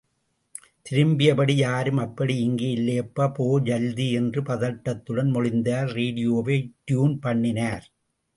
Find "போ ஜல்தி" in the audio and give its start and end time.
3.33-4.11